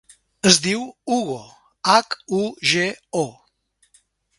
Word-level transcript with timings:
Es 0.51 0.55
diu 0.67 0.81
Hugo: 1.17 1.37
hac, 1.93 2.19
u, 2.41 2.43
ge, 2.73 2.91
o. 3.23 3.25